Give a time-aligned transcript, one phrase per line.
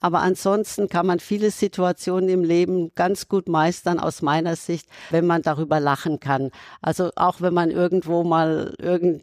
[0.00, 5.26] Aber ansonsten kann man viele Situationen im Leben ganz gut meistern, aus meiner Sicht, wenn
[5.26, 6.50] man darüber lachen kann.
[6.82, 9.22] Also auch wenn man irgendwo mal irgend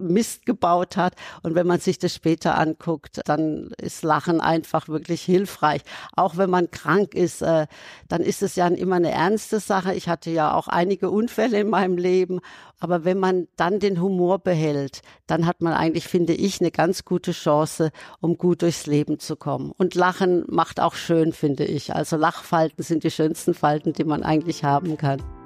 [0.00, 1.14] Mist gebaut hat.
[1.42, 5.82] Und wenn man sich das später anguckt, dann ist Lachen einfach wirklich hilfreich.
[6.16, 7.66] Auch wenn man krank ist, äh,
[8.08, 9.94] dann ist es ja immer eine ernste Sache.
[9.94, 12.40] Ich hatte ja auch einige Unfälle in meinem Leben.
[12.80, 17.04] Aber wenn man dann den Humor behält, dann hat man eigentlich, finde ich, eine ganz
[17.04, 17.90] gute Chance,
[18.20, 19.70] um gut durchs Leben zu kommen.
[19.76, 21.94] Und Lachen macht auch schön, finde ich.
[21.94, 25.39] Also Lachfalten sind die schönsten Falten, die man eigentlich haben kann.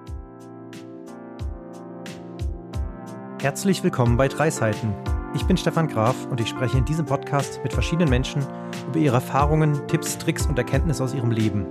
[3.44, 4.94] Herzlich willkommen bei Drei Seiten.
[5.34, 8.42] Ich bin Stefan Graf und ich spreche in diesem Podcast mit verschiedenen Menschen
[8.86, 11.66] über ihre Erfahrungen, Tipps, Tricks und Erkenntnisse aus ihrem Leben.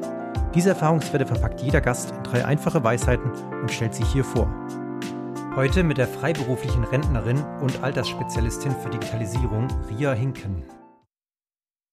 [0.54, 4.48] Diese Erfahrungswerte verpackt jeder Gast in drei einfache Weisheiten und stellt sie hier vor.
[5.56, 10.64] Heute mit der freiberuflichen Rentnerin und Altersspezialistin für Digitalisierung, Ria Hinken.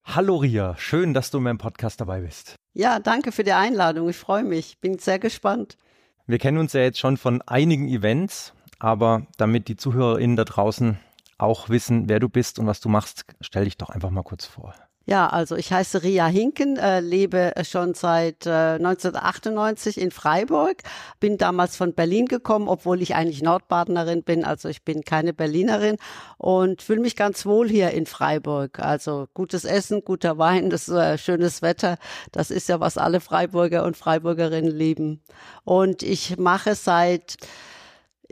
[0.05, 2.55] Hallo Ria, schön, dass du in meinem Podcast dabei bist.
[2.75, 4.11] Ja, danke für die Einladung.
[4.11, 5.79] Ich freue mich, bin sehr gespannt.
[6.27, 10.99] Wir kennen uns ja jetzt schon von einigen Events aber damit die ZuhörerInnen da draußen
[11.39, 14.47] auch wissen, wer du bist und was du machst, stell dich doch einfach mal kurz
[14.47, 14.75] vor.
[15.07, 20.83] Ja, also ich heiße Ria Hinken, äh, lebe schon seit äh, 1998 in Freiburg,
[21.19, 25.97] bin damals von Berlin gekommen, obwohl ich eigentlich Nordbadenerin bin, also ich bin keine Berlinerin
[26.37, 28.79] und fühle mich ganz wohl hier in Freiburg.
[28.79, 31.97] Also gutes Essen, guter Wein, das äh, schönes Wetter,
[32.31, 35.23] das ist ja was alle Freiburger und Freiburgerinnen lieben.
[35.65, 37.37] Und ich mache seit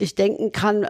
[0.01, 0.87] ich denken kann,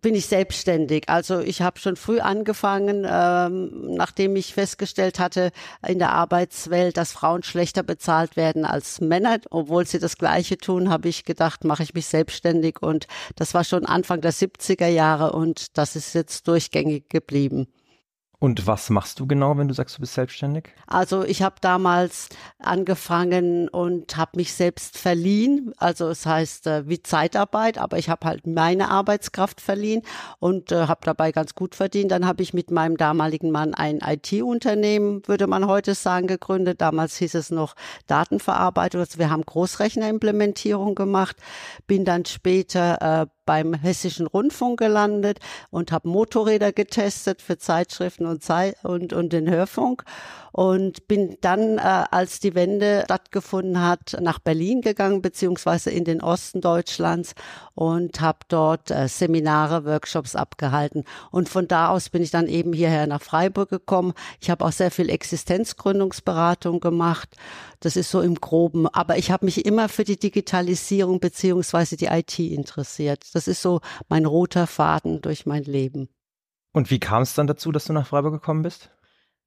[0.00, 1.08] bin ich selbstständig.
[1.08, 5.50] Also ich habe schon früh angefangen, ähm, nachdem ich festgestellt hatte
[5.86, 10.90] in der Arbeitswelt, dass Frauen schlechter bezahlt werden als Männer, obwohl sie das Gleiche tun,
[10.90, 12.82] habe ich gedacht, mache ich mich selbstständig.
[12.82, 17.68] Und das war schon Anfang der 70er Jahre und das ist jetzt durchgängig geblieben.
[18.40, 20.68] Und was machst du genau, wenn du sagst, du bist selbstständig?
[20.86, 22.28] Also ich habe damals
[22.60, 25.72] angefangen und habe mich selbst verliehen.
[25.76, 30.02] Also es heißt äh, wie Zeitarbeit, aber ich habe halt meine Arbeitskraft verliehen
[30.38, 32.12] und äh, habe dabei ganz gut verdient.
[32.12, 36.80] Dann habe ich mit meinem damaligen Mann ein IT-Unternehmen, würde man heute sagen, gegründet.
[36.80, 37.74] Damals hieß es noch
[38.06, 39.00] Datenverarbeitung.
[39.00, 41.36] Also wir haben Großrechner-Implementierung gemacht.
[41.88, 45.38] Bin dann später äh, beim Hessischen Rundfunk gelandet
[45.70, 50.04] und habe Motorräder getestet für Zeitschriften und, Zeit und, und den Hörfunk
[50.52, 56.20] und bin dann, äh, als die Wende stattgefunden hat, nach Berlin gegangen, beziehungsweise in den
[56.20, 57.34] Osten Deutschlands
[57.74, 61.04] und habe dort äh, Seminare, Workshops abgehalten.
[61.30, 64.12] Und von da aus bin ich dann eben hierher nach Freiburg gekommen.
[64.40, 67.36] Ich habe auch sehr viel Existenzgründungsberatung gemacht.
[67.80, 68.88] Das ist so im Groben.
[68.88, 73.24] Aber ich habe mich immer für die Digitalisierung beziehungsweise die IT interessiert.
[73.34, 76.08] Das ist so mein roter Faden durch mein Leben.
[76.72, 78.90] Und wie kam es dann dazu, dass du nach Freiburg gekommen bist?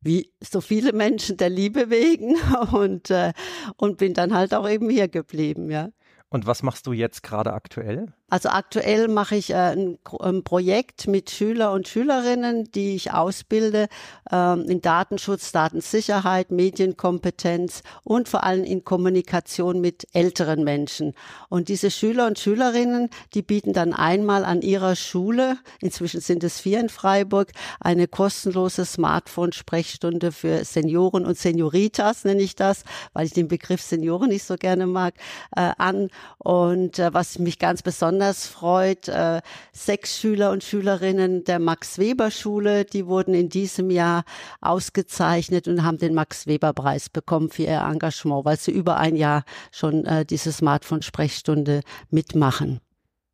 [0.01, 2.35] wie so viele Menschen der Liebe wegen
[2.71, 3.33] und, äh,
[3.77, 5.89] und bin dann halt auch eben hier geblieben, ja.
[6.33, 8.13] Und was machst du jetzt gerade aktuell?
[8.29, 9.97] Also aktuell mache ich äh, ein,
[10.45, 13.89] Projekt mit Schüler und Schülerinnen, die ich ausbilde
[14.31, 21.13] ähm, in Datenschutz, Datensicherheit, Medienkompetenz und vor allem in Kommunikation mit älteren Menschen.
[21.49, 26.61] Und diese Schüler und Schülerinnen, die bieten dann einmal an ihrer Schule, inzwischen sind es
[26.61, 33.33] vier in Freiburg, eine kostenlose Smartphone-Sprechstunde für Senioren und Senioritas, nenne ich das, weil ich
[33.33, 35.15] den Begriff Senioren nicht so gerne mag,
[35.57, 36.07] äh, an.
[36.37, 43.05] Und äh, was mich ganz besonders freut, äh, sechs Schüler und Schülerinnen der Max-Weber-Schule, die
[43.05, 44.23] wurden in diesem Jahr
[44.59, 50.05] ausgezeichnet und haben den Max-Weber-Preis bekommen für ihr Engagement, weil sie über ein Jahr schon
[50.05, 52.79] äh, diese Smartphone-Sprechstunde mitmachen.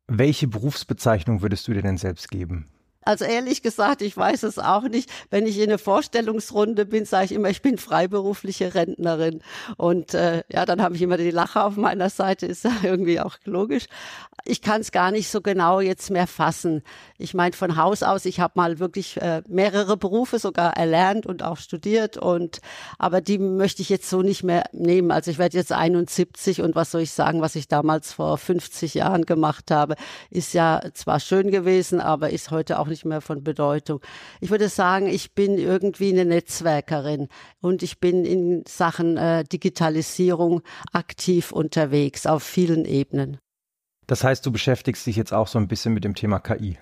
[0.06, 2.66] Welche Berufsbezeichnung würdest du dir denn selbst geben?
[3.08, 5.08] Also ehrlich gesagt, ich weiß es auch nicht.
[5.30, 9.40] Wenn ich in einer Vorstellungsrunde bin, sage ich immer, ich bin freiberufliche Rentnerin.
[9.78, 13.18] Und äh, ja, dann habe ich immer die Lache auf meiner Seite, ist ja irgendwie
[13.18, 13.86] auch logisch.
[14.44, 16.82] Ich kann es gar nicht so genau jetzt mehr fassen.
[17.16, 21.42] Ich meine, von Haus aus, ich habe mal wirklich äh, mehrere Berufe sogar erlernt und
[21.42, 22.18] auch studiert.
[22.18, 22.60] Und
[22.98, 25.12] aber die möchte ich jetzt so nicht mehr nehmen.
[25.12, 28.92] Also ich werde jetzt 71 und was soll ich sagen, was ich damals vor 50
[28.92, 29.94] Jahren gemacht habe,
[30.28, 34.00] ist ja zwar schön gewesen, aber ist heute auch nicht nicht mehr von Bedeutung.
[34.40, 37.28] Ich würde sagen, ich bin irgendwie eine Netzwerkerin
[37.60, 40.62] und ich bin in Sachen äh, Digitalisierung
[40.92, 43.38] aktiv unterwegs auf vielen Ebenen.
[44.06, 46.78] Das heißt, du beschäftigst dich jetzt auch so ein bisschen mit dem Thema KI.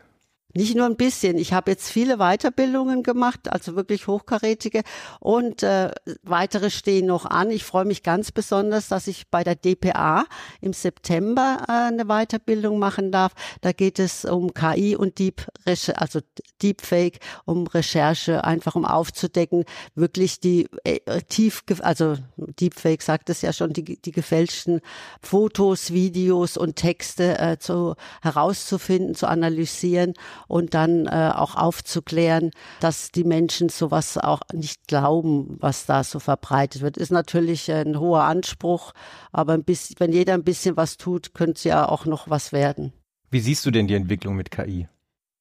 [0.54, 1.36] Nicht nur ein bisschen.
[1.36, 4.84] Ich habe jetzt viele Weiterbildungen gemacht, also wirklich hochkarätige
[5.20, 5.90] und äh,
[6.22, 7.50] weitere stehen noch an.
[7.50, 10.24] Ich freue mich ganz besonders, dass ich bei der DPA
[10.62, 13.32] im September äh, eine Weiterbildung machen darf.
[13.60, 16.20] Da geht es um KI und Deep, also
[16.62, 19.64] Deepfake, um Recherche, einfach um aufzudecken,
[19.94, 24.80] wirklich die äh, tief, also Deepfake sagt es ja schon, die, die gefälschten
[25.20, 30.14] Fotos, Videos und Texte äh, zu, herauszufinden, zu analysieren
[30.48, 32.50] und dann äh, auch aufzuklären,
[32.80, 36.96] dass die Menschen sowas auch nicht glauben, was da so verbreitet wird.
[36.96, 38.92] Ist natürlich ein hoher Anspruch,
[39.32, 42.52] aber ein bisschen, wenn jeder ein bisschen was tut, könnte es ja auch noch was
[42.52, 42.92] werden.
[43.30, 44.88] Wie siehst du denn die Entwicklung mit KI?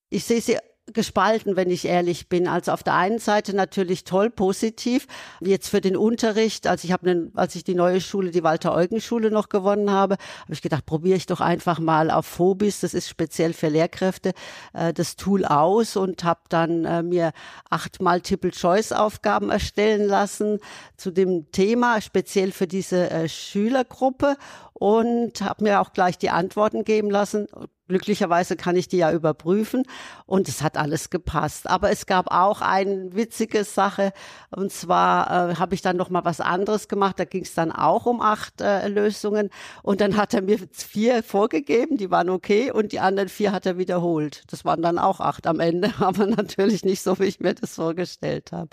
[0.10, 0.58] Ich sehe sie
[0.94, 2.48] gespalten, wenn ich ehrlich bin.
[2.48, 5.08] Also auf der einen Seite natürlich toll, positiv.
[5.42, 9.50] Jetzt für den Unterricht, als ich habe, als ich die neue Schule, die Walter-Eugen-Schule noch
[9.50, 13.54] gewonnen habe, habe ich gedacht, probiere ich doch einfach mal auf Phobis, das ist speziell
[13.54, 14.34] für Lehrkräfte,
[14.74, 17.32] äh, das Tool aus und habe dann äh, mir
[17.70, 20.60] achtmal Triple-Choice-Aufgaben erstellen lassen
[20.98, 24.38] zu dem Thema, speziell für diese äh, Schülergruppe
[24.74, 27.48] und habe mir auch gleich die Antworten geben lassen.
[27.88, 29.84] Glücklicherweise kann ich die ja überprüfen
[30.26, 31.70] und es hat alles gepasst.
[31.70, 34.12] Aber es gab auch eine witzige Sache
[34.50, 37.20] und zwar äh, habe ich dann noch mal was anderes gemacht.
[37.20, 39.52] Da ging es dann auch um acht äh, Lösungen
[39.84, 43.68] und dann hat er mir vier vorgegeben, die waren okay und die anderen vier hat
[43.68, 44.44] er wiederholt.
[44.48, 47.76] Das waren dann auch acht am Ende, aber natürlich nicht so, wie ich mir das
[47.76, 48.70] vorgestellt habe.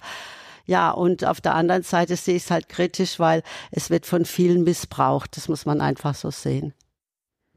[0.64, 3.42] Ja, und auf der anderen Seite sehe ich es halt kritisch, weil
[3.72, 5.36] es wird von vielen missbraucht.
[5.36, 6.72] Das muss man einfach so sehen.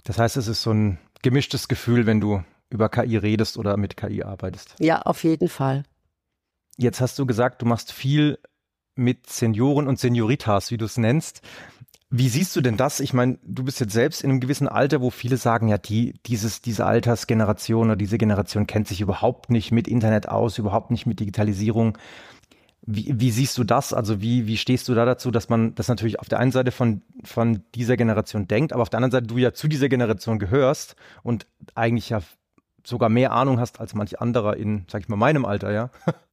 [0.04, 3.98] Das heißt, es ist so ein gemischtes Gefühl, wenn du über KI redest oder mit
[3.98, 4.76] KI arbeitest.
[4.80, 5.84] Ja, auf jeden Fall.
[6.78, 8.40] Jetzt hast du gesagt, du machst viel
[8.96, 11.42] mit Senioren und Senioritas, wie du es nennst.
[12.10, 13.00] Wie siehst du denn das?
[13.00, 16.14] Ich meine, du bist jetzt selbst in einem gewissen Alter, wo viele sagen, ja, die,
[16.26, 21.06] dieses, diese Altersgeneration oder diese Generation kennt sich überhaupt nicht mit Internet aus, überhaupt nicht
[21.06, 21.98] mit Digitalisierung.
[22.88, 23.94] Wie, wie siehst du das?
[23.94, 26.72] Also wie, wie stehst du da dazu, dass man das natürlich auf der einen Seite
[26.72, 30.40] von, von dieser Generation denkt, aber auf der anderen Seite du ja zu dieser Generation
[30.40, 32.22] gehörst und eigentlich ja
[32.84, 35.90] sogar mehr Ahnung hast als manch anderer in, sag ich mal, meinem Alter, ja?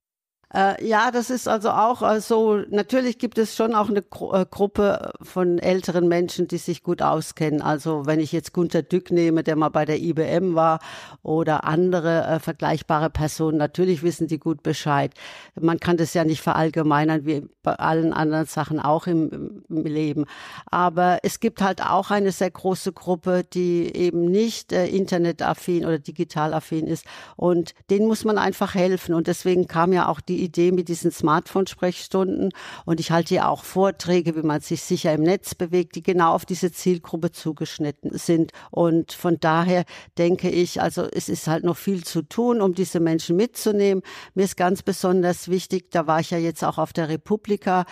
[0.54, 4.32] Äh, ja, das ist also auch äh, so, natürlich gibt es schon auch eine Gru
[4.34, 7.62] äh, Gruppe von älteren Menschen, die sich gut auskennen.
[7.62, 10.80] Also wenn ich jetzt Gunter Dück nehme, der mal bei der IBM war
[11.22, 15.14] oder andere äh, vergleichbare Personen, natürlich wissen die gut Bescheid.
[15.58, 20.26] Man kann das ja nicht verallgemeinern wie bei allen anderen Sachen auch im, im Leben.
[20.66, 25.98] Aber es gibt halt auch eine sehr große Gruppe, die eben nicht äh, internetaffin oder
[25.98, 27.06] digitalaffin ist.
[27.36, 29.14] Und denen muss man einfach helfen.
[29.14, 32.50] Und deswegen kam ja auch die Idee mit diesen Smartphone-Sprechstunden
[32.84, 36.32] und ich halte ja auch Vorträge, wie man sich sicher im Netz bewegt, die genau
[36.34, 38.52] auf diese Zielgruppe zugeschnitten sind.
[38.70, 39.84] Und von daher
[40.18, 44.02] denke ich, also es ist halt noch viel zu tun, um diese Menschen mitzunehmen.
[44.34, 47.84] Mir ist ganz besonders wichtig, da war ich ja jetzt auch auf der Republika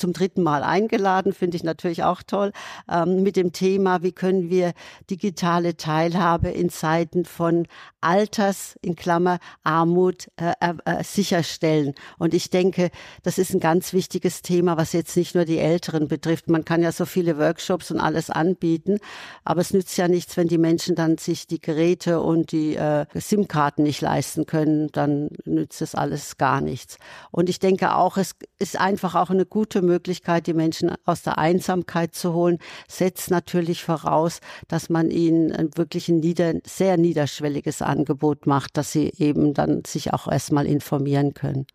[0.00, 2.52] zum dritten Mal eingeladen, finde ich natürlich auch toll,
[2.90, 4.72] ähm, mit dem Thema, wie können wir
[5.10, 7.66] digitale Teilhabe in Zeiten von
[8.00, 10.52] Alters, in Klammer, Armut äh,
[10.84, 11.94] äh, sicherstellen.
[12.18, 12.90] Und ich denke,
[13.22, 16.48] das ist ein ganz wichtiges Thema, was jetzt nicht nur die Älteren betrifft.
[16.48, 18.98] Man kann ja so viele Workshops und alles anbieten,
[19.44, 23.04] aber es nützt ja nichts, wenn die Menschen dann sich die Geräte und die äh,
[23.14, 26.96] SIM-Karten nicht leisten können, dann nützt es alles gar nichts.
[27.30, 31.38] Und ich denke auch, es ist einfach auch eine gute Möglichkeit, die Menschen aus der
[31.38, 32.58] Einsamkeit zu holen,
[32.88, 39.12] setzt natürlich voraus, dass man ihnen wirklich ein nieder, sehr niederschwelliges Angebot macht, dass sie
[39.16, 41.66] eben dann sich auch erstmal informieren können.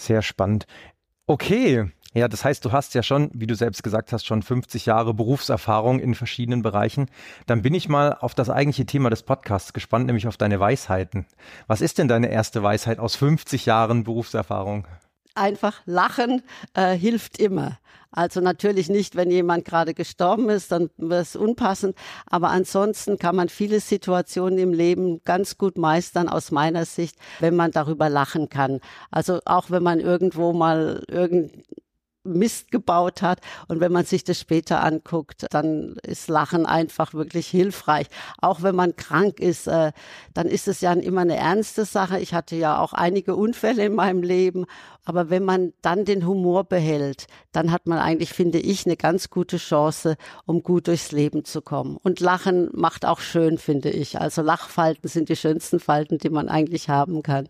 [0.00, 0.66] Sehr spannend.
[1.26, 1.90] Okay.
[2.12, 5.14] Ja, das heißt, du hast ja schon, wie du selbst gesagt hast, schon 50 Jahre
[5.14, 7.08] Berufserfahrung in verschiedenen Bereichen.
[7.46, 11.26] Dann bin ich mal auf das eigentliche Thema des Podcasts gespannt, nämlich auf deine Weisheiten.
[11.68, 14.88] Was ist denn deine erste Weisheit aus 50 Jahren Berufserfahrung?
[15.34, 16.42] Einfach lachen
[16.74, 17.78] äh, hilft immer.
[18.12, 21.96] Also natürlich nicht, wenn jemand gerade gestorben ist, dann wird es unpassend.
[22.26, 27.54] Aber ansonsten kann man viele Situationen im Leben ganz gut meistern aus meiner Sicht, wenn
[27.54, 28.80] man darüber lachen kann.
[29.12, 31.52] Also auch wenn man irgendwo mal irgend
[32.24, 33.40] Mist gebaut hat.
[33.68, 38.06] Und wenn man sich das später anguckt, dann ist Lachen einfach wirklich hilfreich.
[38.40, 39.92] Auch wenn man krank ist, äh,
[40.34, 42.20] dann ist es ja immer eine ernste Sache.
[42.20, 44.66] Ich hatte ja auch einige Unfälle in meinem Leben.
[45.04, 49.30] Aber wenn man dann den Humor behält, dann hat man eigentlich, finde ich, eine ganz
[49.30, 51.96] gute Chance, um gut durchs Leben zu kommen.
[51.96, 54.20] Und Lachen macht auch schön, finde ich.
[54.20, 57.48] Also Lachfalten sind die schönsten Falten, die man eigentlich haben kann.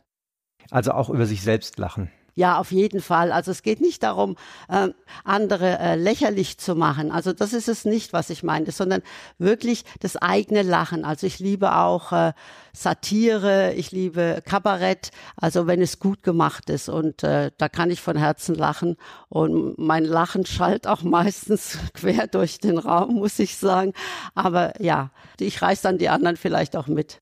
[0.71, 2.11] Also auch über sich selbst lachen.
[2.35, 3.33] Ja, auf jeden Fall.
[3.33, 4.37] Also es geht nicht darum,
[4.69, 4.89] äh,
[5.25, 7.11] andere äh, lächerlich zu machen.
[7.11, 9.03] Also das ist es nicht, was ich meine, sondern
[9.39, 11.05] wirklich das eigene Lachen.
[11.05, 12.33] Also ich liebe auch äh,
[12.73, 16.89] Satire, ich liebe Kabarett, also wenn es gut gemacht ist.
[16.89, 18.97] Und äh, da kann ich von Herzen lachen.
[19.29, 23.93] Und mein Lachen schallt auch meistens quer durch den Raum, muss ich sagen.
[24.35, 27.21] Aber ja, ich reiß dann die anderen vielleicht auch mit.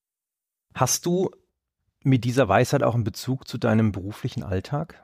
[0.75, 1.31] Hast du
[2.03, 5.03] mit dieser Weisheit auch einen Bezug zu deinem beruflichen Alltag?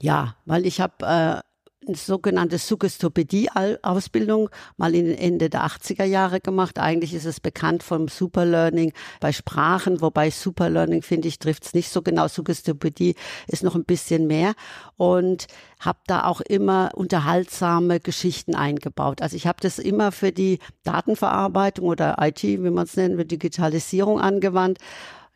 [0.00, 1.40] Ja, weil ich habe äh,
[1.86, 6.78] eine sogenannte Suggestopädie-Ausbildung mal in Ende der 80er Jahre gemacht.
[6.78, 11.88] Eigentlich ist es bekannt vom Superlearning bei Sprachen, wobei Superlearning, finde ich, trifft es nicht
[11.88, 12.28] so genau.
[12.28, 13.14] Suggestopädie
[13.46, 14.52] ist noch ein bisschen mehr
[14.96, 15.46] und
[15.80, 19.22] habe da auch immer unterhaltsame Geschichten eingebaut.
[19.22, 23.24] Also ich habe das immer für die Datenverarbeitung oder IT, wie man es nennt, für
[23.24, 24.78] Digitalisierung angewandt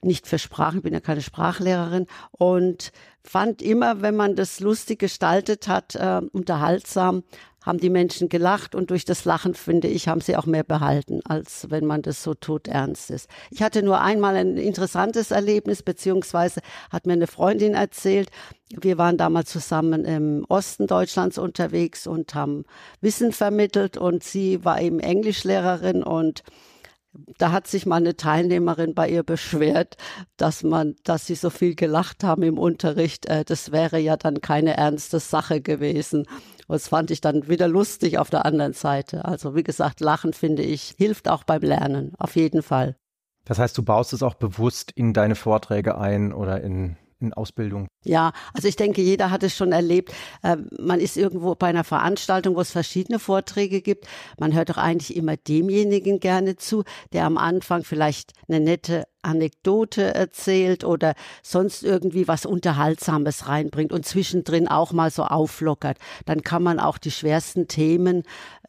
[0.04, 2.92] nicht für Sprachen, bin ja keine Sprachlehrerin und
[3.23, 7.25] fand immer, wenn man das lustig gestaltet hat, äh, unterhaltsam,
[7.64, 11.20] haben die Menschen gelacht und durch das Lachen, finde ich, haben sie auch mehr behalten,
[11.25, 13.28] als wenn man das so tot ernst ist.
[13.50, 18.28] Ich hatte nur einmal ein interessantes Erlebnis, beziehungsweise hat mir eine Freundin erzählt,
[18.68, 22.64] wir waren damals zusammen im Osten Deutschlands unterwegs und haben
[23.00, 26.42] Wissen vermittelt und sie war eben Englischlehrerin und
[27.38, 29.97] da hat sich mal eine Teilnehmerin bei ihr beschwert,
[30.37, 33.26] dass man, dass sie so viel gelacht haben im Unterricht.
[33.26, 36.26] Äh, das wäre ja dann keine ernste Sache gewesen.
[36.66, 39.25] Und das fand ich dann wieder lustig auf der anderen Seite.
[39.25, 42.97] Also wie gesagt, Lachen finde ich hilft auch beim Lernen, auf jeden Fall.
[43.44, 47.88] Das heißt, du baust es auch bewusst in deine Vorträge ein oder in in Ausbildung?
[48.04, 50.12] Ja, also ich denke, jeder hat es schon erlebt.
[50.43, 54.07] Äh, man ist irgendwo bei einer Veranstaltung, wo es verschiedene Vorträge gibt.
[54.38, 60.14] Man hört doch eigentlich immer demjenigen gerne zu, der am Anfang vielleicht eine nette Anekdote
[60.14, 65.99] erzählt oder sonst irgendwie was Unterhaltsames reinbringt und zwischendrin auch mal so auflockert.
[66.26, 68.23] Dann kann man auch die schwersten Themen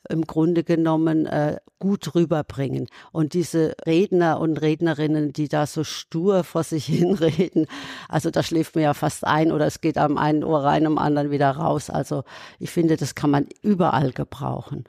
[0.09, 2.87] im Grunde genommen äh, gut rüberbringen.
[3.11, 7.67] Und diese Redner und Rednerinnen, die da so stur vor sich hinreden,
[8.09, 10.97] also da schläft mir ja fast ein oder es geht am einen Ohr rein, am
[10.97, 11.89] anderen wieder raus.
[11.89, 12.23] Also
[12.59, 14.85] ich finde, das kann man überall gebrauchen.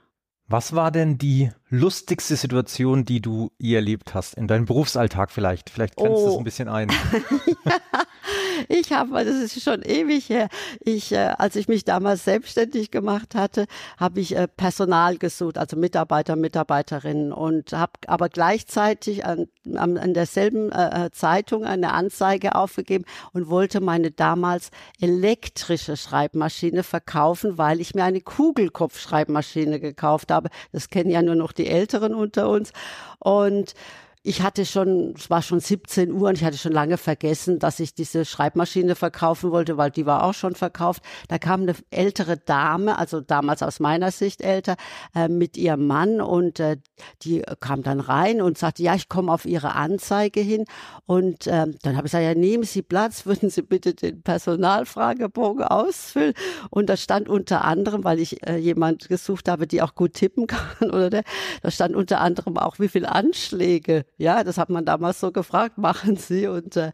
[0.49, 4.35] Was war denn die lustigste Situation, die du je erlebt hast?
[4.35, 5.71] In deinem Berufsalltag vielleicht?
[5.71, 6.27] Vielleicht grenzt oh.
[6.27, 6.89] das ein bisschen ein.
[8.69, 10.49] ich habe, das ist schon ewig her,
[10.81, 13.67] ich, äh, als ich mich damals selbstständig gemacht hatte,
[13.99, 20.15] habe ich äh, Personal gesucht, also Mitarbeiter, Mitarbeiterinnen und habe aber gleichzeitig an, an, an
[20.15, 24.71] derselben äh, äh, Zeitung eine Anzeige aufgegeben und wollte meine damals
[25.01, 30.49] elektrische Schreibmaschine verkaufen, weil ich mir eine Kugelkopfschreibmaschine gekauft habe.
[30.73, 32.73] Das kennen ja nur noch die Älteren unter uns
[33.19, 33.75] und
[34.27, 37.79] ich hatte schon, es war schon 17 Uhr und ich hatte schon lange vergessen, dass
[37.79, 41.01] ich diese Schreibmaschine verkaufen wollte, weil die war auch schon verkauft.
[41.29, 44.75] Da kam eine ältere Dame, also damals aus meiner Sicht älter,
[45.15, 46.79] äh, mit ihrem Mann und äh,
[47.23, 50.65] die kam dann rein und sagte, ja, ich komme auf Ihre Anzeige hin.
[51.07, 55.63] Und äh, dann habe ich gesagt, ja, nehmen Sie Platz, würden Sie bitte den Personalfragebogen
[55.63, 56.35] ausfüllen.
[56.71, 60.47] Und da stand unter anderem, weil ich äh, jemand gesucht habe, die auch gut tippen
[60.49, 61.23] kann, oder der,
[61.63, 65.79] da stand unter anderem auch, wie viele Anschläge ja, das hat man damals so gefragt,
[65.87, 66.93] machen Sie und äh,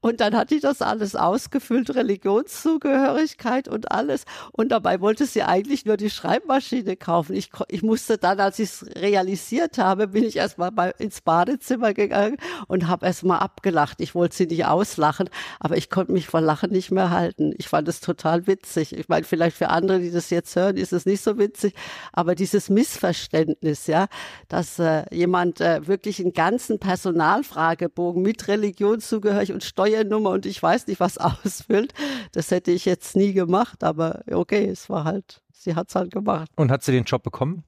[0.00, 5.84] und dann hatte ich das alles ausgefüllt, Religionszugehörigkeit und alles und dabei wollte sie eigentlich
[5.84, 7.34] nur die Schreibmaschine kaufen.
[7.34, 12.36] Ich ich musste dann, als ich es realisiert habe, bin ich erstmal ins Badezimmer gegangen
[12.68, 14.00] und habe erstmal abgelacht.
[14.00, 15.28] Ich wollte sie nicht auslachen,
[15.60, 17.54] aber ich konnte mich vor Lachen nicht mehr halten.
[17.58, 18.96] Ich fand es total witzig.
[18.96, 21.74] Ich meine, vielleicht für andere, die das jetzt hören, ist es nicht so witzig,
[22.12, 24.06] aber dieses Missverständnis, ja,
[24.48, 30.62] dass äh, jemand äh, wirklich ein ganz ganzen Personalfragebogen mit Religionszugehörig und Steuernummer und ich
[30.62, 31.92] weiß nicht was ausfüllt.
[32.30, 36.12] Das hätte ich jetzt nie gemacht, aber okay, es war halt, sie hat es halt
[36.12, 36.48] gemacht.
[36.54, 37.64] Und hat sie den Job bekommen?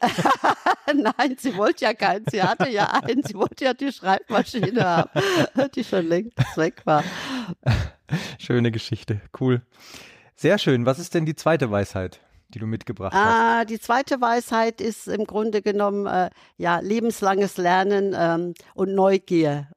[0.92, 2.24] Nein, sie wollte ja keinen.
[2.28, 3.22] Sie hatte ja einen.
[3.22, 5.10] Sie wollte ja die Schreibmaschine haben,
[5.76, 7.04] die schon längst weg war.
[8.38, 9.20] Schöne Geschichte.
[9.38, 9.62] Cool.
[10.34, 10.84] Sehr schön.
[10.84, 12.20] Was ist denn die zweite Weisheit?
[12.54, 13.70] Die du mitgebracht ah, hast?
[13.70, 19.68] Die zweite Weisheit ist im Grunde genommen äh, ja lebenslanges Lernen ähm, und Neugier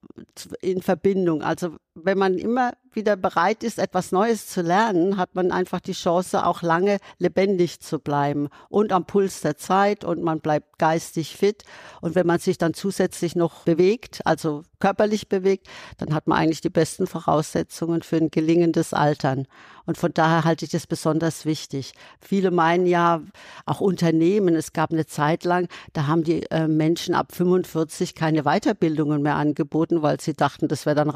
[0.62, 1.41] in Verbindung.
[1.41, 5.93] Also wenn man immer wieder bereit ist, etwas Neues zu lernen, hat man einfach die
[5.93, 11.35] Chance, auch lange lebendig zu bleiben und am Puls der Zeit und man bleibt geistig
[11.35, 11.63] fit.
[12.01, 16.61] Und wenn man sich dann zusätzlich noch bewegt, also körperlich bewegt, dann hat man eigentlich
[16.61, 19.47] die besten Voraussetzungen für ein gelingendes Altern.
[19.85, 21.93] Und von daher halte ich das besonders wichtig.
[22.19, 23.21] Viele meinen ja,
[23.65, 28.43] auch Unternehmen, es gab eine Zeit lang, da haben die äh, Menschen ab 45 keine
[28.43, 31.09] Weiterbildungen mehr angeboten, weil sie dachten, das wäre dann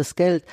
[0.00, 0.44] rausgeschmissenes Geld.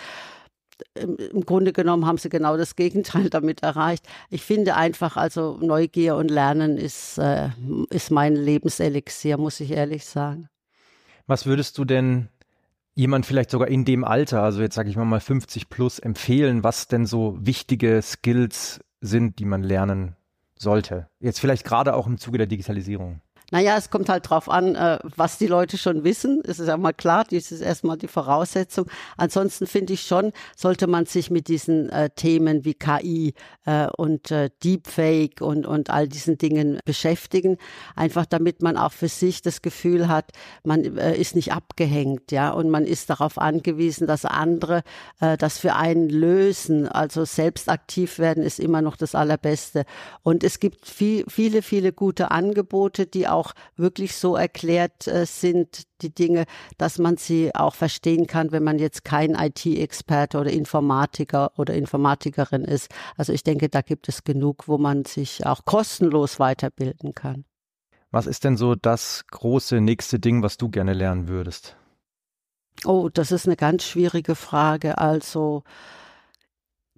[0.95, 4.05] im Grunde genommen haben sie genau das Gegenteil damit erreicht.
[4.29, 7.49] Ich finde einfach, also Neugier und Lernen ist, äh,
[7.89, 10.49] ist mein Lebenselixier, muss ich ehrlich sagen.
[11.25, 12.29] Was würdest du denn
[12.93, 16.63] jemand vielleicht sogar in dem Alter, also jetzt sage ich mal mal 50 plus, empfehlen,
[16.63, 20.15] was denn so wichtige Skills sind, die man lernen
[20.57, 21.07] sollte?
[21.19, 23.21] Jetzt vielleicht gerade auch im Zuge der Digitalisierung.
[23.49, 26.41] Naja, es kommt halt drauf an, äh, was die Leute schon wissen.
[26.45, 28.87] Es ist ja mal klar, dies ist erstmal die Voraussetzung.
[29.15, 33.33] Ansonsten finde ich schon, sollte man sich mit diesen äh, Themen wie KI
[33.65, 37.57] äh, und Deepfake und, und all diesen Dingen beschäftigen.
[37.95, 40.31] Einfach damit man auch für sich das Gefühl hat,
[40.63, 44.83] man ist nicht abgehängt, ja, und man ist darauf angewiesen, dass andere
[45.19, 46.87] das für einen lösen.
[46.87, 49.85] Also selbst aktiv werden ist immer noch das Allerbeste.
[50.23, 55.25] Und es gibt viel, viele, viele gute Angebote, die auch auch wirklich so erklärt äh,
[55.25, 56.45] sind, die Dinge,
[56.77, 62.63] dass man sie auch verstehen kann, wenn man jetzt kein IT-Experte oder Informatiker oder Informatikerin
[62.63, 62.89] ist.
[63.15, 67.45] Also ich denke, da gibt es genug, wo man sich auch kostenlos weiterbilden kann.
[68.11, 71.75] Was ist denn so das große nächste Ding, was du gerne lernen würdest?
[72.85, 74.97] Oh, das ist eine ganz schwierige Frage.
[74.97, 75.63] Also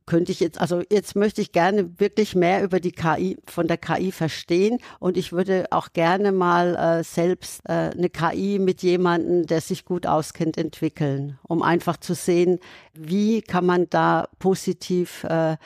[0.10, 3.78] könnte ich jetzt, also jetzt möchte ich gerne wirklich mehr über die KI, von der
[3.78, 9.46] KI verstehen und ich würde auch gerne mal äh, selbst äh, eine KI mit jemandem,
[9.46, 12.58] der sich gut auskennt, entwickeln, um einfach zu sehen,
[12.96, 15.58] wie kann man da positiv äh,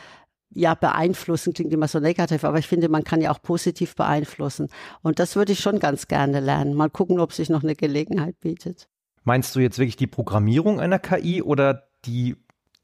[0.55, 4.67] ja, beeinflussen klingt immer so negativ, aber ich finde, man kann ja auch positiv beeinflussen.
[5.01, 6.75] Und das würde ich schon ganz gerne lernen.
[6.75, 8.87] Mal gucken, ob sich noch eine Gelegenheit bietet.
[9.23, 12.35] Meinst du jetzt wirklich die Programmierung einer KI oder die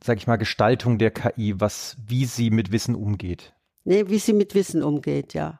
[0.04, 3.54] sag ich mal, Gestaltung der KI, was, wie sie mit Wissen umgeht?
[3.84, 5.60] Nee, wie sie mit Wissen umgeht, ja.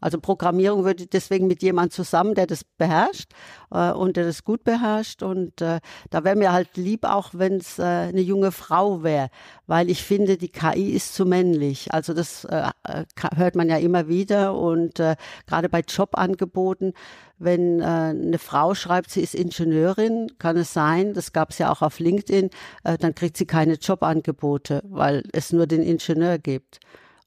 [0.00, 3.32] Also Programmierung würde deswegen mit jemand zusammen, der das beherrscht
[3.70, 5.22] äh, und der das gut beherrscht.
[5.22, 5.80] Und äh,
[6.10, 9.30] da wäre mir halt lieb, auch wenn es äh, eine junge Frau wäre,
[9.66, 11.92] weil ich finde, die KI ist zu männlich.
[11.92, 13.04] Also das äh, äh
[13.36, 15.16] hört man ja immer wieder und äh,
[15.46, 16.94] gerade bei Jobangeboten,
[17.38, 21.72] wenn äh, eine Frau schreibt, sie ist Ingenieurin, kann es sein, das gab es ja
[21.72, 22.50] auch auf LinkedIn,
[22.84, 26.80] äh, dann kriegt sie keine Jobangebote, weil es nur den Ingenieur gibt.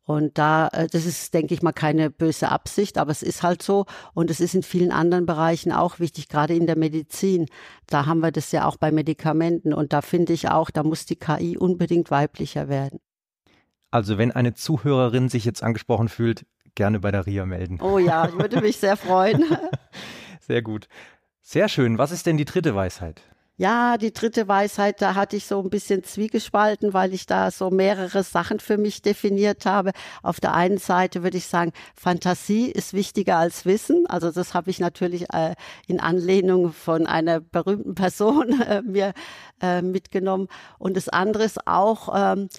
[0.05, 3.61] Und da, äh, das ist, denke ich mal, keine böse Absicht, aber es ist halt
[3.61, 3.85] so.
[4.13, 7.47] Und es ist in vielen anderen Bereichen auch wichtig, gerade in der Medizin.
[7.87, 9.73] Da haben wir das ja auch bei Medikamenten.
[9.73, 12.99] Und da finde ich auch, da muss die KI unbedingt weiblicher werden.
[13.91, 16.45] Also wenn eine Zuhörerin sich jetzt angesprochen fühlt,
[16.75, 17.79] gerne bei der RIA melden.
[17.81, 19.45] Oh ja, ich würde mich sehr freuen.
[20.39, 20.87] Sehr gut.
[21.41, 21.97] Sehr schön.
[21.97, 23.21] Was ist denn die dritte Weisheit?
[23.57, 27.69] Ja, die dritte Weisheit, da hatte ich so ein bisschen zwiegespalten, weil ich da so
[27.69, 29.91] mehrere Sachen für mich definiert habe.
[30.23, 34.07] Auf der einen Seite würde ich sagen, Fantasie ist wichtiger als Wissen.
[34.07, 35.53] Also das habe ich natürlich äh,
[35.85, 39.13] in Anlehnung von einer berühmten Person äh, mir
[39.61, 40.47] äh, mitgenommen.
[40.79, 42.49] Und das andere ist auch, ähm,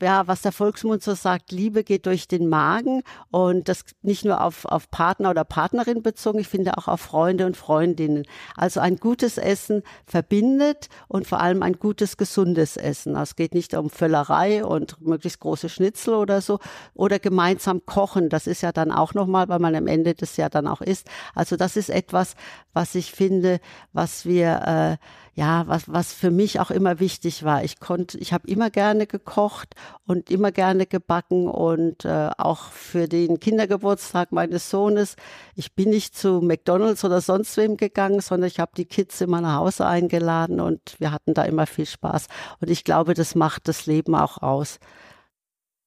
[0.00, 4.42] ja, was der Volksmund so sagt, Liebe geht durch den Magen und das nicht nur
[4.42, 8.24] auf, auf Partner oder Partnerin bezogen, ich finde auch auf Freunde und Freundinnen.
[8.56, 13.16] Also ein gutes Essen verbindet und vor allem ein gutes, gesundes Essen.
[13.16, 16.58] Also es geht nicht um Völlerei und möglichst große Schnitzel oder so
[16.94, 18.28] oder gemeinsam kochen.
[18.28, 21.08] Das ist ja dann auch nochmal, weil man am Ende des Jahr dann auch isst.
[21.34, 22.34] Also das ist etwas,
[22.72, 23.60] was ich finde,
[23.92, 27.64] was wir, äh, ja, was, was für mich auch immer wichtig war.
[27.64, 29.74] Ich konnte, ich habe immer gerne gekocht
[30.06, 35.16] und immer gerne gebacken und äh, auch für den Kindergeburtstag meines Sohnes.
[35.56, 39.40] Ich bin nicht zu McDonald's oder sonst wem gegangen, sondern ich habe die Kids immer
[39.40, 42.28] nach Hause eingeladen und wir hatten da immer viel Spaß.
[42.60, 44.78] Und ich glaube, das macht das Leben auch aus.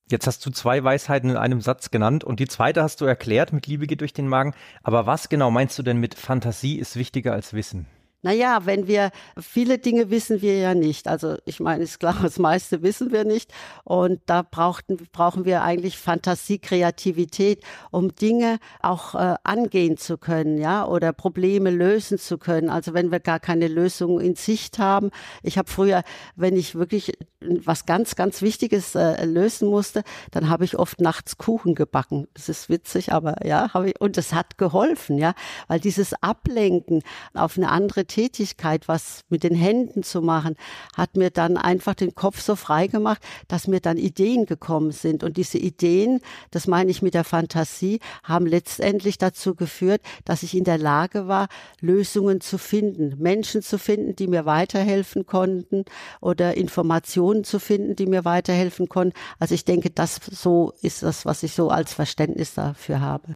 [0.10, 3.52] Jetzt hast du zwei Weisheiten in einem Satz genannt und die zweite hast du erklärt,
[3.52, 4.54] mit Liebe geht durch den Magen.
[4.84, 7.88] Aber was genau meinst du denn mit Fantasie ist wichtiger als Wissen?
[8.28, 11.08] Naja, wenn wir, viele Dinge wissen wir ja nicht.
[11.08, 13.54] Also ich meine, ist klar, das meiste wissen wir nicht.
[13.86, 20.58] Und da brauchten, brauchen wir eigentlich Fantasie, Kreativität, um Dinge auch äh, angehen zu können,
[20.58, 22.70] ja, oder Probleme lösen zu können.
[22.70, 25.10] Also wenn wir gar keine Lösung in Sicht haben.
[25.42, 26.04] Ich habe früher,
[26.36, 31.38] wenn ich wirklich was ganz, ganz Wichtiges äh, lösen musste, dann habe ich oft nachts
[31.38, 32.28] Kuchen gebacken.
[32.34, 35.34] Das ist witzig, aber ja, habe ich, und das hat geholfen, ja,
[35.68, 40.56] weil dieses Ablenken auf eine andere Tätigkeit, was mit den Händen zu machen,
[40.96, 45.24] hat mir dann einfach den Kopf so frei gemacht, dass mir dann Ideen gekommen sind.
[45.24, 50.58] Und diese Ideen, das meine ich mit der Fantasie, haben letztendlich dazu geführt, dass ich
[50.58, 51.48] in der Lage war,
[51.80, 55.86] Lösungen zu finden, Menschen zu finden, die mir weiterhelfen konnten
[56.20, 59.16] oder Informationen zu finden, die mir weiterhelfen konnten.
[59.38, 63.36] Also ich denke, das so ist das, was ich so als Verständnis dafür habe.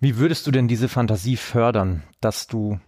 [0.00, 2.80] Wie würdest du denn diese Fantasie fördern, dass du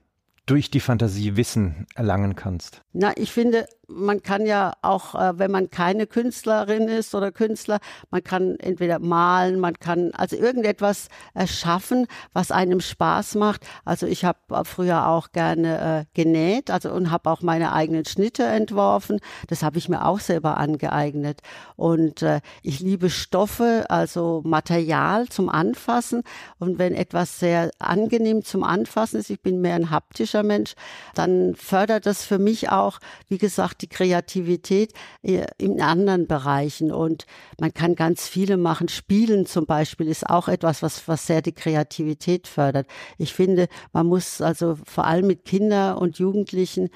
[0.51, 2.83] durch die Fantasie Wissen erlangen kannst?
[2.93, 7.81] Na, ich finde, man kann ja auch, äh, wenn man keine Künstlerin ist oder Künstler,
[8.11, 13.67] man kann entweder malen, man kann also irgendetwas erschaffen, was einem Spaß macht.
[13.85, 18.45] Also ich habe früher auch gerne äh, genäht, also und habe auch meine eigenen Schnitte
[18.45, 19.21] entworfen.
[19.49, 21.41] Das habe ich mir auch selber angeeignet.
[21.77, 26.23] Und äh, ich liebe Stoffe, also Material zum Anfassen.
[26.59, 30.75] Und wenn etwas sehr angenehm zum Anfassen ist, ich bin mehr ein haptischer Mensch,
[31.15, 32.99] dann fördert das für mich auch,
[33.29, 36.93] wie gesagt, die Kreativität äh, in anderen Bereichen.
[36.93, 37.27] Und
[37.61, 38.89] man kann ganz viele machen.
[38.89, 42.87] Spielen zum Beispiel ist auch etwas, was, was sehr die Kreativität fördert.
[43.19, 46.87] Ich finde, man muss also vor allem mit Kindern und Jugendlichen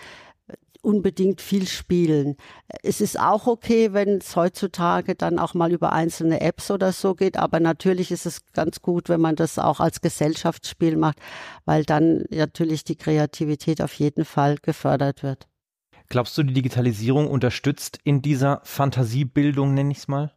[0.47, 2.37] äh, unbedingt viel spielen.
[2.83, 7.15] Es ist auch okay, wenn es heutzutage dann auch mal über einzelne Apps oder so
[7.15, 11.19] geht, aber natürlich ist es ganz gut, wenn man das auch als Gesellschaftsspiel macht,
[11.65, 15.49] weil dann natürlich die Kreativität auf jeden Fall gefördert wird.
[16.15, 20.33] Glaubst du, die Digitalisierung unterstützt in dieser Fantasiebildung, nenne ich es mal?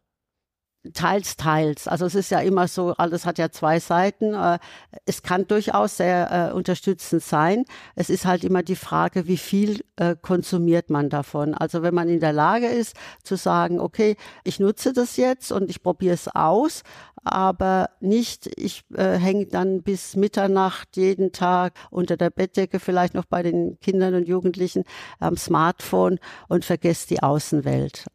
[0.94, 1.88] Teils, teils.
[1.88, 4.32] Also es ist ja immer so, alles hat ja zwei Seiten.
[4.32, 4.58] Äh,
[5.06, 7.64] es kann durchaus sehr äh, unterstützend sein.
[7.96, 11.54] Es ist halt immer die Frage, wie viel äh, konsumiert man davon.
[11.54, 15.68] Also wenn man in der Lage ist zu sagen, okay, ich nutze das jetzt und
[15.68, 16.82] ich probiere es aus,
[17.24, 23.24] aber nicht, ich äh, hänge dann bis Mitternacht jeden Tag unter der Bettdecke, vielleicht noch
[23.24, 24.84] bei den Kindern und Jugendlichen
[25.18, 28.06] am Smartphone und vergesse die Außenwelt.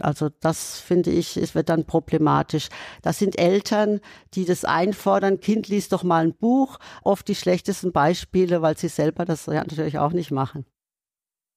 [0.00, 2.68] Also das finde ich, es wird dann problematisch.
[3.02, 4.00] Das sind Eltern,
[4.34, 5.40] die das einfordern.
[5.40, 6.78] Kind liest doch mal ein Buch.
[7.02, 10.64] Oft die schlechtesten Beispiele, weil sie selber das ja natürlich auch nicht machen.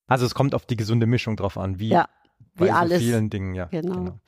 [0.08, 2.10] Also es kommt auf die gesunde Mischung drauf an, wie ja,
[2.56, 3.02] bei wie so alles.
[3.02, 3.66] vielen Dingen, ja.
[3.66, 3.94] Genau.
[3.94, 4.20] genau.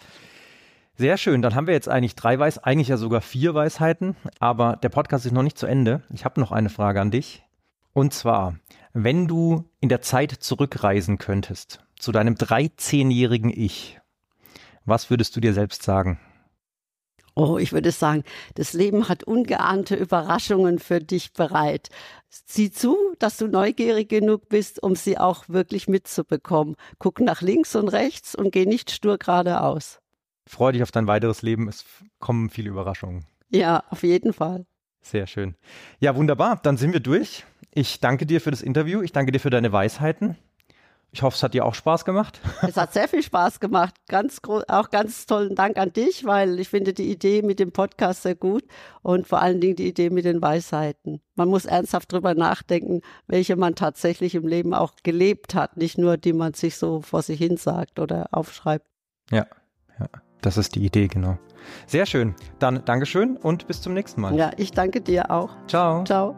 [0.95, 4.76] Sehr schön, dann haben wir jetzt eigentlich drei Weis, eigentlich ja sogar vier Weisheiten, aber
[4.76, 6.04] der Podcast ist noch nicht zu Ende.
[6.13, 7.43] Ich habe noch eine Frage an dich.
[7.93, 8.56] Und zwar,
[8.93, 14.01] wenn du in der Zeit zurückreisen könntest, zu deinem 13-jährigen Ich,
[14.86, 16.20] was würdest du dir selbst sagen?
[17.34, 18.24] Oh, ich würde sagen,
[18.56, 21.89] das Leben hat ungeahnte Überraschungen für dich bereit.
[22.30, 26.76] Sieh zu, dass du neugierig genug bist, um sie auch wirklich mitzubekommen.
[27.00, 30.00] Guck nach links und rechts und geh nicht stur geradeaus.
[30.46, 31.70] Freu dich auf dein weiteres Leben.
[31.70, 31.86] Es
[32.20, 33.26] kommen viele Überraschungen.
[33.50, 34.65] Ja, auf jeden Fall.
[35.02, 35.56] Sehr schön.
[36.00, 36.60] Ja, wunderbar.
[36.62, 37.46] Dann sind wir durch.
[37.74, 39.02] Ich danke dir für das Interview.
[39.02, 40.38] Ich danke dir für deine Weisheiten.
[41.13, 42.39] Ich hoffe, es hat dir auch Spaß gemacht.
[42.62, 43.95] Es hat sehr viel Spaß gemacht.
[44.08, 48.24] Ganz auch ganz tollen Dank an dich, weil ich finde die Idee mit dem Podcast
[48.24, 48.63] sehr gut
[49.02, 51.21] und vor allen Dingen die Idee mit den Weisheiten.
[51.36, 56.15] Man muss ernsthaft drüber nachdenken, welche man tatsächlich im Leben auch gelebt hat, nicht nur
[56.15, 58.86] die man sich so vor sich hin sagt oder aufschreibt.
[59.32, 59.47] Ja,
[60.00, 60.08] ja,
[60.41, 61.38] das ist die Idee, genau.
[61.88, 62.36] Sehr schön.
[62.60, 64.36] Dann Dankeschön und bis zum nächsten Mal.
[64.36, 65.50] Ja, ich danke dir auch.
[65.67, 66.04] Ciao.
[66.06, 66.38] Ciao.